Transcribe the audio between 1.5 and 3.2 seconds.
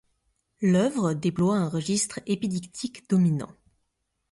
un registre épidictique